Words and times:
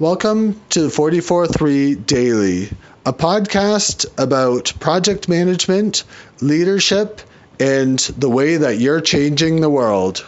Welcome 0.00 0.62
to 0.68 0.82
the 0.82 0.90
44.3 0.90 2.06
Daily, 2.06 2.70
a 3.04 3.12
podcast 3.12 4.06
about 4.16 4.72
project 4.78 5.28
management, 5.28 6.04
leadership, 6.40 7.20
and 7.58 7.98
the 7.98 8.30
way 8.30 8.58
that 8.58 8.78
you're 8.78 9.00
changing 9.00 9.60
the 9.60 9.68
world. 9.68 10.24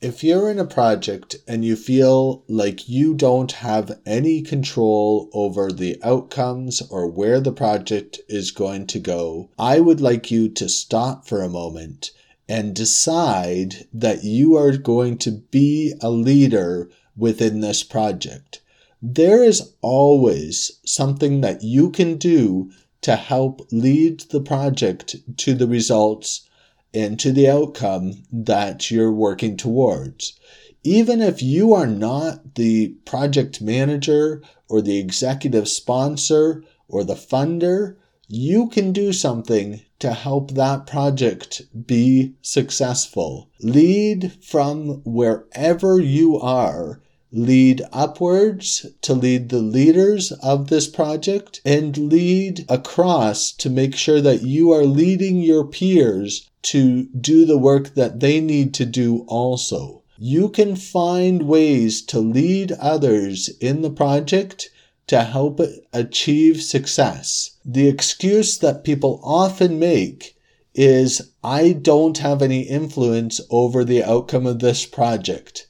If 0.00 0.22
you're 0.22 0.48
in 0.48 0.60
a 0.60 0.64
project 0.64 1.34
and 1.48 1.64
you 1.64 1.74
feel 1.74 2.44
like 2.46 2.88
you 2.88 3.14
don't 3.14 3.50
have 3.50 3.98
any 4.06 4.42
control 4.42 5.28
over 5.32 5.72
the 5.72 5.98
outcomes 6.04 6.80
or 6.92 7.08
where 7.08 7.40
the 7.40 7.50
project 7.50 8.20
is 8.28 8.52
going 8.52 8.86
to 8.86 9.00
go, 9.00 9.50
I 9.58 9.80
would 9.80 10.00
like 10.00 10.30
you 10.30 10.48
to 10.50 10.68
stop 10.68 11.26
for 11.26 11.42
a 11.42 11.48
moment 11.48 12.12
and 12.48 12.74
decide 12.74 13.86
that 13.92 14.24
you 14.24 14.56
are 14.56 14.76
going 14.76 15.18
to 15.18 15.30
be 15.30 15.94
a 16.00 16.10
leader 16.10 16.88
within 17.16 17.60
this 17.60 17.82
project. 17.82 18.60
There 19.02 19.44
is 19.44 19.74
always 19.80 20.80
something 20.84 21.40
that 21.42 21.62
you 21.62 21.90
can 21.90 22.16
do 22.16 22.70
to 23.02 23.16
help 23.16 23.68
lead 23.70 24.20
the 24.30 24.40
project 24.40 25.16
to 25.36 25.54
the 25.54 25.66
results 25.66 26.48
and 26.94 27.20
to 27.20 27.32
the 27.32 27.48
outcome 27.48 28.24
that 28.32 28.90
you're 28.90 29.12
working 29.12 29.56
towards. 29.56 30.38
Even 30.82 31.20
if 31.20 31.42
you 31.42 31.74
are 31.74 31.86
not 31.86 32.54
the 32.54 32.88
project 33.04 33.60
manager 33.60 34.42
or 34.68 34.80
the 34.80 34.98
executive 34.98 35.68
sponsor 35.68 36.64
or 36.88 37.04
the 37.04 37.14
funder, 37.14 37.96
you 38.26 38.68
can 38.68 38.92
do 38.92 39.12
something 39.12 39.80
to 39.98 40.12
help 40.12 40.52
that 40.52 40.86
project 40.86 41.62
be 41.86 42.34
successful. 42.42 43.50
Lead 43.60 44.32
from 44.42 45.02
wherever 45.04 46.00
you 46.00 46.38
are 46.38 47.00
lead 47.30 47.82
upwards 47.92 48.86
to 49.02 49.12
lead 49.12 49.50
the 49.50 49.60
leaders 49.60 50.32
of 50.32 50.68
this 50.68 50.86
project 50.86 51.60
and 51.64 52.10
lead 52.10 52.64
across 52.68 53.52
to 53.52 53.68
make 53.68 53.94
sure 53.94 54.20
that 54.20 54.42
you 54.42 54.72
are 54.72 54.84
leading 54.84 55.38
your 55.38 55.66
peers 55.66 56.48
to 56.62 57.04
do 57.20 57.44
the 57.44 57.58
work 57.58 57.94
that 57.94 58.20
they 58.20 58.40
need 58.40 58.72
to 58.72 58.86
do 58.86 59.24
also. 59.28 60.02
You 60.16 60.48
can 60.48 60.74
find 60.74 61.42
ways 61.42 62.02
to 62.06 62.18
lead 62.18 62.72
others 62.72 63.48
in 63.60 63.82
the 63.82 63.90
project 63.90 64.70
to 65.08 65.22
help 65.22 65.60
achieve 65.92 66.62
success. 66.62 67.56
The 67.64 67.88
excuse 67.88 68.58
that 68.58 68.84
people 68.84 69.20
often 69.22 69.78
make 69.78 70.36
is, 70.74 71.32
I 71.42 71.72
don't 71.72 72.18
have 72.18 72.40
any 72.40 72.62
influence 72.62 73.40
over 73.50 73.84
the 73.84 74.04
outcome 74.04 74.46
of 74.46 74.60
this 74.60 74.86
project. 74.86 75.66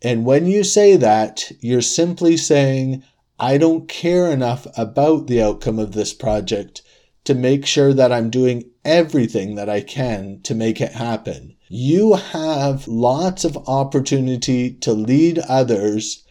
And 0.00 0.24
when 0.24 0.46
you 0.46 0.64
say 0.64 0.96
that, 0.96 1.50
you're 1.60 1.82
simply 1.82 2.36
saying, 2.36 3.02
I 3.40 3.58
don't 3.58 3.88
care 3.88 4.30
enough 4.30 4.66
about 4.76 5.26
the 5.26 5.42
outcome 5.42 5.78
of 5.78 5.92
this 5.92 6.12
project 6.12 6.82
to 7.24 7.34
make 7.34 7.66
sure 7.66 7.92
that 7.94 8.12
I'm 8.12 8.30
doing 8.30 8.64
everything 8.84 9.54
that 9.54 9.68
I 9.68 9.80
can 9.80 10.40
to 10.42 10.54
make 10.54 10.80
it 10.80 10.92
happen. 10.92 11.56
You 11.68 12.14
have 12.14 12.86
lots 12.86 13.44
of 13.44 13.56
opportunity 13.68 14.72
to 14.74 14.92
lead 14.92 15.38
others. 15.38 16.24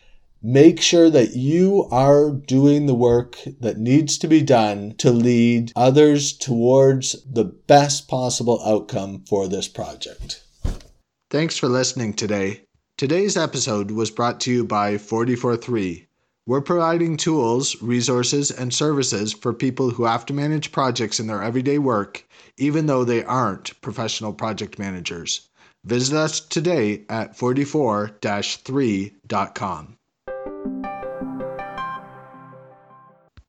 Make 0.44 0.81
sure 0.81 1.11
that 1.11 1.36
you 1.36 1.88
are 1.92 2.31
doing 2.31 2.88
the 2.88 2.95
work 2.95 3.38
that 3.59 3.78
needs 3.78 4.17
to 4.17 4.28
be 4.28 4.42
done 4.42 4.95
to 4.97 5.11
lead 5.11 5.72
others 5.75 6.34
towards 6.34 7.16
the 7.31 7.44
best 7.44 8.08
possible 8.08 8.59
outcome 8.66 9.23
for 9.30 9.47
this 9.47 9.67
project. 9.67 10.42
Thanks 11.30 11.59
for 11.59 11.67
listening 11.67 12.16
today. 12.16 12.64
Today's 12.97 13.38
episode 13.38 13.92
was 13.92 14.09
brought 14.09 14.39
to 14.42 14.52
you 14.52 14.66
by 14.66 14.97
443. 14.97 16.08
We're 16.47 16.62
providing 16.62 17.17
tools, 17.17 17.80
resources, 17.80 18.50
and 18.50 18.73
services 18.73 19.34
for 19.34 19.53
people 19.53 19.92
who 19.92 20.06
have 20.06 20.25
to 20.25 20.34
manage 20.34 20.72
projects 20.72 21.19
in 21.19 21.28
their 21.28 21.44
everyday 21.44 21.78
work, 21.78 22.28
even 22.57 22.88
though 22.88 23.03
they 23.03 23.24
aren't 23.24 23.80
professional 23.81 24.34
project 24.34 24.80
managers. 24.80 25.50
Visit 25.85 26.18
us 26.18 26.40
today 26.40 27.06
at 27.09 27.38
44 27.38 28.18
3.com. 28.24 29.97